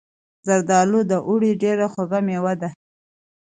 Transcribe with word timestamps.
زردالو 0.47 0.99
د 1.11 1.13
اوړي 1.27 1.51
ډیره 1.61 1.85
خوږه 1.93 2.19
میوه 2.27 2.53
ده. 2.61 2.69